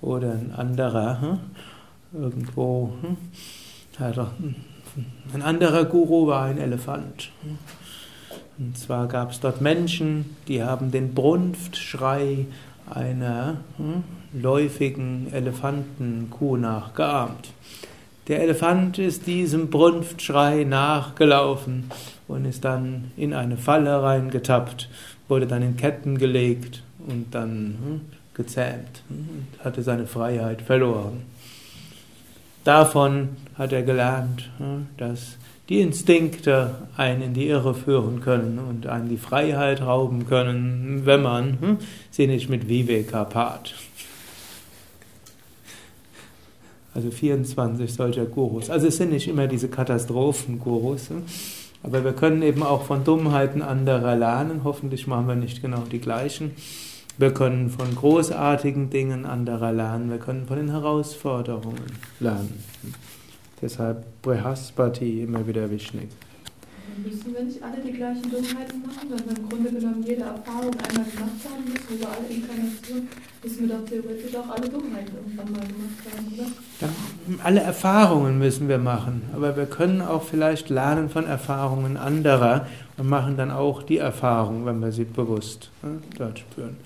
Oder 0.00 0.32
ein 0.32 0.52
anderer, 0.52 1.20
hm, 1.20 1.38
irgendwo, 2.12 2.92
hm, 3.02 3.16
ein 5.32 5.42
anderer 5.42 5.84
Guru 5.84 6.26
war 6.26 6.44
ein 6.44 6.58
Elefant. 6.58 7.30
Und 8.58 8.78
zwar 8.78 9.08
gab 9.08 9.32
es 9.32 9.40
dort 9.40 9.60
Menschen, 9.60 10.36
die 10.46 10.62
haben 10.62 10.90
den 10.90 11.14
Brunftschrei 11.14 12.46
einer 12.88 13.58
läufigen 14.34 15.32
Elefantenkuh 15.32 16.56
nachgeahmt. 16.56 17.48
Der 18.28 18.42
Elefant 18.42 18.98
ist 18.98 19.26
diesem 19.26 19.68
Brunftschrei 19.68 20.64
nachgelaufen 20.64 21.90
und 22.26 22.46
ist 22.46 22.64
dann 22.64 23.10
in 23.16 23.34
eine 23.34 23.56
Falle 23.56 24.02
reingetappt, 24.02 24.88
wurde 25.28 25.46
dann 25.46 25.62
in 25.62 25.76
Ketten 25.76 26.18
gelegt 26.18 26.82
und 27.06 27.34
dann 27.34 27.76
hm, 27.82 28.00
gezähmt 28.32 29.02
hm, 29.08 29.28
und 29.28 29.64
hatte 29.64 29.82
seine 29.82 30.06
Freiheit 30.06 30.62
verloren. 30.62 31.22
Davon 32.64 33.30
hat 33.58 33.72
er 33.72 33.82
gelernt, 33.82 34.50
hm, 34.56 34.86
dass 34.96 35.36
die 35.68 35.80
Instinkte 35.80 36.74
einen 36.96 37.22
in 37.22 37.34
die 37.34 37.48
Irre 37.48 37.74
führen 37.74 38.20
können 38.20 38.58
und 38.58 38.86
einen 38.86 39.08
die 39.08 39.16
Freiheit 39.16 39.80
rauben 39.80 40.26
können, 40.26 41.02
wenn 41.04 41.22
man 41.22 41.78
sie 42.10 42.26
nicht 42.26 42.48
mit 42.48 42.68
Viveka 42.68 43.24
paart. 43.24 43.74
Also 46.94 47.10
24 47.10 47.92
solcher 47.92 48.24
Gurus. 48.24 48.70
Also 48.70 48.86
es 48.86 48.96
sind 48.96 49.10
nicht 49.10 49.28
immer 49.28 49.46
diese 49.46 49.68
Katastrophen-Gurus, 49.68 51.10
hm, 51.10 51.22
aber 51.82 52.04
wir 52.04 52.12
können 52.12 52.42
eben 52.42 52.62
auch 52.62 52.84
von 52.84 53.04
Dummheiten 53.04 53.60
anderer 53.60 54.16
lernen. 54.16 54.62
Hoffentlich 54.64 55.06
machen 55.06 55.28
wir 55.28 55.34
nicht 55.34 55.60
genau 55.60 55.82
die 55.90 55.98
gleichen. 55.98 56.52
Wir 57.18 57.32
können 57.32 57.70
von 57.70 57.94
großartigen 57.94 58.90
Dingen 58.90 59.26
anderer 59.26 59.72
lernen. 59.72 60.10
Wir 60.10 60.18
können 60.18 60.46
von 60.46 60.56
den 60.56 60.70
Herausforderungen 60.70 61.84
lernen. 62.20 62.64
Deshalb 63.60 64.04
Brihaspati 64.22 65.22
immer 65.22 65.46
wieder 65.46 65.70
wichtig. 65.70 66.08
Müssen 67.04 67.34
wir 67.34 67.42
nicht 67.42 67.62
alle 67.62 67.80
die 67.82 67.92
gleichen 67.92 68.22
Dummheiten 68.22 68.82
machen, 68.82 69.10
wenn 69.10 69.24
wir 69.26 69.36
im 69.36 69.48
Grunde 69.48 69.70
genommen 69.70 70.02
jede 70.06 70.22
Erfahrung 70.22 70.70
einmal 70.70 71.04
gemacht 71.04 71.42
haben 71.44 71.64
müssen, 71.64 71.94
über 71.98 72.08
alle 72.08 72.26
Inkarnationen, 72.28 73.08
müssen 73.42 73.68
wir 73.68 73.76
doch 73.76 73.84
theoretisch 73.84 74.36
auch 74.36 74.48
alle 74.48 74.68
Dummheiten 74.68 75.16
irgendwann 75.16 75.52
mal 75.52 75.66
gemacht 75.66 76.04
haben, 76.16 76.26
oder? 76.32 76.46
Ja, 76.80 77.44
alle 77.44 77.60
Erfahrungen 77.60 78.38
müssen 78.38 78.68
wir 78.68 78.78
machen, 78.78 79.22
aber 79.34 79.56
wir 79.56 79.66
können 79.66 80.02
auch 80.02 80.22
vielleicht 80.22 80.70
lernen 80.70 81.08
von 81.08 81.26
Erfahrungen 81.26 81.96
anderer 81.96 82.66
und 82.96 83.08
machen 83.08 83.36
dann 83.36 83.50
auch 83.50 83.82
die 83.82 83.98
Erfahrung, 83.98 84.64
wenn 84.66 84.80
wir 84.80 84.92
sie 84.92 85.04
bewusst 85.04 85.70
ne, 85.82 85.98
dort 86.16 86.38
spüren. 86.38 86.76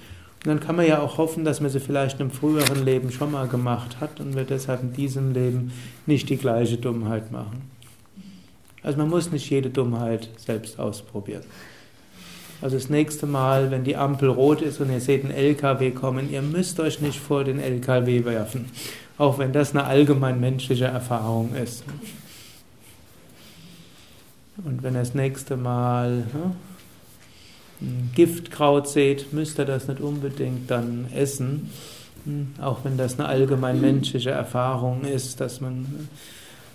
Und 0.45 0.47
dann 0.47 0.61
kann 0.61 0.77
man 0.77 0.87
ja 0.87 1.01
auch 1.01 1.19
hoffen, 1.19 1.45
dass 1.45 1.61
man 1.61 1.71
sie 1.71 1.81
vielleicht 1.81 2.21
im 2.21 2.31
früheren 2.31 2.85
Leben 2.85 3.11
schon 3.11 3.33
mal 3.33 3.49
gemacht 3.49 4.01
hat 4.01 4.21
und 4.21 4.35
wird 4.35 4.51
deshalb 4.51 4.83
in 4.83 4.93
diesem 4.93 5.33
Leben 5.33 5.73
nicht 6.07 6.29
die 6.31 6.37
gleiche 6.37 6.77
Dummheit 6.77 7.33
machen. 7.33 7.63
Also 8.89 8.97
man 8.97 9.11
muss 9.11 9.31
nicht 9.31 9.51
jede 9.51 9.69
Dummheit 9.69 10.31
selbst 10.39 10.81
ausprobieren. 10.81 11.43
Also 12.63 12.79
das 12.79 12.89
nächste 12.89 13.27
Mal, 13.27 13.71
wenn 13.71 13.85
die 13.85 13.97
Ampel 13.97 14.31
rot 14.31 14.63
ist 14.63 14.81
und 14.81 14.91
ihr 14.91 15.03
seht 15.03 15.25
einen 15.25 15.35
LKW 15.35 15.91
kommen, 15.91 16.33
ihr 16.33 16.41
müsst 16.41 16.81
euch 16.81 17.03
nicht 17.03 17.21
vor 17.21 17.45
den 17.45 17.61
LKW 17.61 18.25
werfen, 18.25 18.71
auch 19.19 19.39
wenn 19.39 19.53
das 19.53 19.73
eine 19.73 19.85
allgemein 19.85 20.41
menschliche 20.41 20.87
Erfahrung 20.87 21.55
ist. 21.55 21.85
Und 24.65 24.83
wenn 24.83 24.95
ihr 24.95 25.01
das 25.01 25.13
nächste 25.13 25.59
Mal 25.59 26.25
ne, 27.81 28.07
Giftkraut 28.15 28.89
seht, 28.89 29.35
müsst 29.35 29.59
ihr 29.59 29.67
das 29.67 29.87
nicht 29.87 30.01
unbedingt 30.01 30.71
dann 30.71 31.09
essen, 31.15 31.71
hm, 32.25 32.55
auch 32.59 32.87
wenn 32.87 32.97
das 32.97 33.19
eine 33.19 33.29
allgemein 33.29 33.83
menschliche 33.83 34.31
Erfahrung 34.31 35.05
ist, 35.05 35.43
dass 35.43 35.61
man 35.61 36.09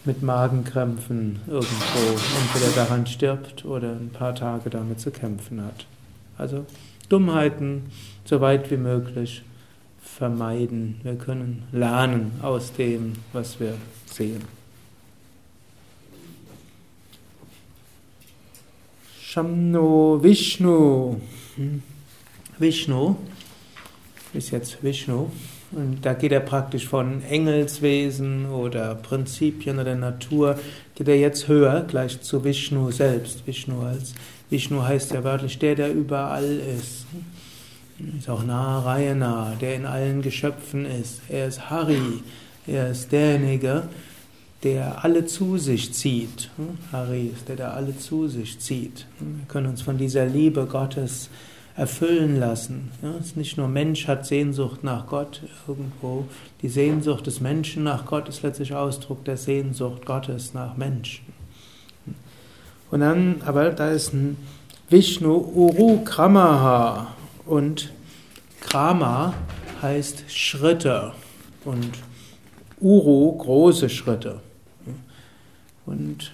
mit 0.05 0.21
Magenkrämpfen 0.21 1.39
irgendwo 1.47 2.19
entweder 2.41 2.71
daran 2.75 3.07
stirbt 3.07 3.65
oder 3.65 3.91
ein 3.91 4.09
paar 4.09 4.35
Tage 4.35 4.69
damit 4.69 4.99
zu 4.99 5.11
kämpfen 5.11 5.63
hat. 5.63 5.85
Also 6.37 6.65
Dummheiten 7.09 7.83
so 8.25 8.41
weit 8.41 8.69
wie 8.71 8.77
möglich 8.77 9.43
vermeiden. 10.01 10.99
Wir 11.03 11.15
können 11.15 11.63
lernen 11.71 12.33
aus 12.41 12.73
dem, 12.73 13.13
was 13.31 13.59
wir 13.59 13.75
sehen. 14.05 14.43
Shamno 19.21 20.19
Vishnu. 20.21 21.19
Hm. 21.55 21.81
Vishnu 22.59 23.15
ist 24.33 24.51
jetzt 24.51 24.83
Vishnu. 24.83 25.31
Und 25.75 25.99
da 26.03 26.13
geht 26.13 26.31
er 26.31 26.39
praktisch 26.39 26.87
von 26.87 27.23
Engelswesen 27.23 28.45
oder 28.45 28.95
Prinzipien 28.95 29.79
oder 29.79 29.95
Natur, 29.95 30.59
geht 30.95 31.07
er 31.07 31.17
jetzt 31.17 31.47
höher, 31.47 31.81
gleich 31.87 32.21
zu 32.21 32.43
Vishnu 32.43 32.91
selbst. 32.91 33.47
Vishnu 33.47 33.81
als 33.81 34.13
Vishnu 34.49 34.83
heißt 34.83 35.13
ja 35.13 35.23
wörtlich 35.23 35.57
der, 35.57 35.75
der 35.75 35.91
überall 35.91 36.59
ist. 36.77 37.05
Ist 38.17 38.29
auch 38.29 38.43
Narayana, 38.43 39.55
der 39.59 39.75
in 39.75 39.85
allen 39.85 40.21
Geschöpfen 40.21 40.85
ist. 40.85 41.21
Er 41.29 41.47
ist 41.47 41.69
Hari, 41.69 42.21
er 42.67 42.91
ist 42.91 43.11
derjenige, 43.11 43.83
der 44.63 45.03
alle 45.03 45.25
zu 45.25 45.57
sich 45.57 45.93
zieht. 45.93 46.49
Hari 46.91 47.31
ist 47.33 47.49
der, 47.49 47.55
der 47.55 47.73
alle 47.73 47.97
zu 47.97 48.27
sich 48.27 48.59
zieht. 48.59 49.07
Wir 49.19 49.45
können 49.47 49.67
uns 49.67 49.81
von 49.81 49.97
dieser 49.97 50.25
Liebe 50.25 50.65
Gottes 50.65 51.29
erfüllen 51.75 52.39
lassen. 52.39 52.91
es 53.19 53.27
ist 53.27 53.37
nicht 53.37 53.57
nur 53.57 53.67
Mensch 53.67 54.07
hat 54.07 54.25
Sehnsucht 54.25 54.83
nach 54.83 55.07
Gott 55.07 55.41
irgendwo. 55.67 56.25
Die 56.61 56.69
Sehnsucht 56.69 57.25
des 57.25 57.41
Menschen 57.41 57.83
nach 57.83 58.05
Gott 58.05 58.29
ist 58.29 58.43
letztlich 58.43 58.75
Ausdruck 58.75 59.25
der 59.25 59.37
Sehnsucht 59.37 60.05
Gottes 60.05 60.53
nach 60.53 60.77
Menschen. 60.77 61.25
Und 62.91 62.99
dann, 62.99 63.41
aber 63.43 63.71
da 63.71 63.89
ist 63.89 64.13
ein 64.13 64.37
Vishnu 64.89 65.33
Uru 65.33 66.03
Kramaha 66.03 67.15
und 67.45 67.91
Krama 68.61 69.33
heißt 69.81 70.25
Schritte 70.27 71.13
und 71.65 71.89
Uru 72.79 73.35
große 73.37 73.89
Schritte. 73.89 74.41
Und 75.85 76.31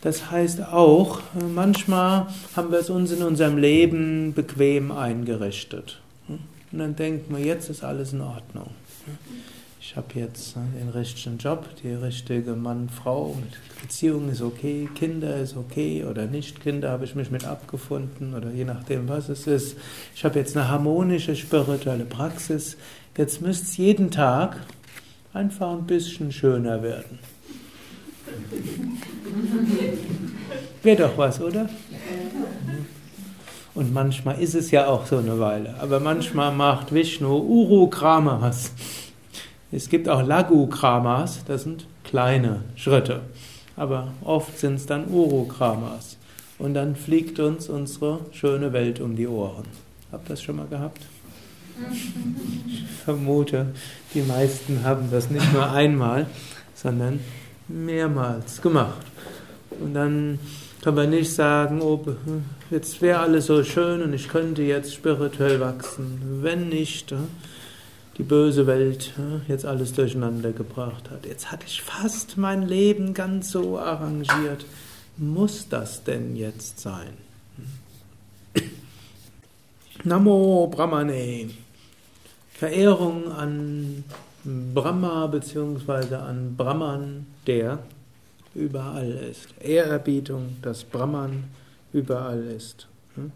das 0.00 0.30
heißt 0.30 0.62
auch, 0.62 1.20
manchmal 1.54 2.28
haben 2.54 2.70
wir 2.70 2.78
es 2.78 2.90
uns 2.90 3.10
in 3.10 3.22
unserem 3.22 3.56
Leben 3.56 4.32
bequem 4.32 4.92
eingerichtet. 4.92 6.00
Und 6.28 6.78
dann 6.78 6.96
denken 6.96 7.36
wir, 7.36 7.44
jetzt 7.44 7.70
ist 7.70 7.82
alles 7.82 8.12
in 8.12 8.20
Ordnung. 8.20 8.70
Ich 9.80 9.96
habe 9.96 10.08
jetzt 10.14 10.54
den 10.54 10.90
richtigen 10.90 11.38
Job, 11.38 11.66
die 11.82 11.94
richtige 11.94 12.54
Mann-Frau, 12.54 13.36
Beziehung 13.80 14.28
ist 14.28 14.42
okay, 14.42 14.88
Kinder 14.94 15.36
ist 15.36 15.56
okay 15.56 16.04
oder 16.04 16.26
nicht 16.26 16.60
Kinder 16.60 16.90
habe 16.90 17.06
ich 17.06 17.14
mich 17.14 17.30
mit 17.30 17.44
abgefunden 17.44 18.34
oder 18.34 18.50
je 18.50 18.64
nachdem, 18.64 19.08
was 19.08 19.30
es 19.30 19.46
ist. 19.46 19.78
Ich 20.14 20.24
habe 20.24 20.38
jetzt 20.38 20.56
eine 20.56 20.68
harmonische 20.68 21.34
spirituelle 21.34 22.04
Praxis. 22.04 22.76
Jetzt 23.16 23.40
müsste 23.40 23.64
es 23.64 23.76
jeden 23.78 24.10
Tag 24.10 24.56
einfach 25.32 25.72
ein 25.72 25.86
bisschen 25.86 26.32
schöner 26.32 26.82
werden. 26.82 27.18
Wäre 30.88 31.06
doch 31.06 31.18
was, 31.18 31.38
oder? 31.38 31.68
Und 33.74 33.92
manchmal 33.92 34.40
ist 34.40 34.54
es 34.54 34.70
ja 34.70 34.86
auch 34.86 35.04
so 35.04 35.18
eine 35.18 35.38
Weile. 35.38 35.74
Aber 35.80 36.00
manchmal 36.00 36.50
macht 36.50 36.94
Vishnu 36.94 37.28
Uru-Kramas. 37.28 38.72
Es 39.70 39.90
gibt 39.90 40.08
auch 40.08 40.26
Lagu-Kramas, 40.26 41.44
das 41.46 41.64
sind 41.64 41.86
kleine 42.04 42.62
Schritte. 42.74 43.20
Aber 43.76 44.14
oft 44.24 44.58
sind 44.58 44.76
es 44.76 44.86
dann 44.86 45.10
Uru-Kramas. 45.10 46.16
Und 46.58 46.72
dann 46.72 46.96
fliegt 46.96 47.38
uns 47.38 47.68
unsere 47.68 48.20
schöne 48.32 48.72
Welt 48.72 48.98
um 48.98 49.14
die 49.14 49.28
Ohren. 49.28 49.64
Habt 50.10 50.30
ihr 50.30 50.30
das 50.30 50.42
schon 50.42 50.56
mal 50.56 50.68
gehabt? 50.68 51.02
Ich 52.66 52.82
vermute, 53.04 53.74
die 54.14 54.22
meisten 54.22 54.84
haben 54.84 55.10
das 55.10 55.28
nicht 55.28 55.52
nur 55.52 55.70
einmal, 55.70 56.24
sondern 56.74 57.20
mehrmals 57.68 58.62
gemacht. 58.62 59.04
Und 59.82 59.92
dann 59.92 60.38
kann 60.82 60.94
man 60.94 61.10
nicht 61.10 61.32
sagen, 61.32 61.80
oh, 61.82 62.04
jetzt 62.70 63.02
wäre 63.02 63.20
alles 63.20 63.46
so 63.46 63.64
schön 63.64 64.02
und 64.02 64.12
ich 64.12 64.28
könnte 64.28 64.62
jetzt 64.62 64.94
spirituell 64.94 65.60
wachsen. 65.60 66.40
Wenn 66.42 66.68
nicht, 66.68 67.12
die 68.18 68.22
böse 68.22 68.66
Welt 68.66 69.12
jetzt 69.46 69.64
alles 69.64 69.92
durcheinander 69.92 70.52
gebracht 70.52 71.10
hat. 71.10 71.24
Jetzt 71.24 71.50
hatte 71.52 71.66
ich 71.66 71.82
fast 71.82 72.36
mein 72.36 72.62
Leben 72.62 73.14
ganz 73.14 73.50
so 73.50 73.78
arrangiert. 73.78 74.66
Muss 75.16 75.68
das 75.68 76.04
denn 76.04 76.36
jetzt 76.36 76.80
sein? 76.80 77.14
Namo 80.04 80.68
Brahmane. 80.68 81.50
Verehrung 82.52 83.30
an 83.30 84.04
Brahma 84.44 85.26
bzw. 85.26 86.14
an 86.16 86.56
Brahman, 86.56 87.26
der 87.46 87.78
überall 88.54 89.10
ist. 89.10 89.48
Ehrerbietung, 89.60 90.56
dass 90.62 90.84
Brahman 90.84 91.44
überall 91.92 92.42
ist. 92.44 92.88
Hm? 93.14 93.32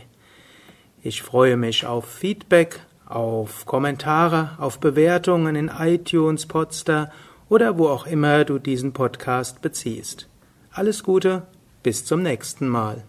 Ich 1.02 1.22
freue 1.22 1.56
mich 1.56 1.86
auf 1.86 2.06
Feedback, 2.06 2.80
auf 3.06 3.66
Kommentare, 3.66 4.50
auf 4.58 4.80
Bewertungen 4.80 5.56
in 5.56 5.68
iTunes, 5.68 6.46
Podster 6.46 7.12
oder 7.48 7.78
wo 7.78 7.88
auch 7.88 8.06
immer 8.06 8.44
du 8.44 8.58
diesen 8.58 8.92
Podcast 8.92 9.60
beziehst. 9.60 10.28
Alles 10.72 11.02
Gute, 11.02 11.42
bis 11.82 12.04
zum 12.04 12.22
nächsten 12.22 12.68
Mal. 12.68 13.02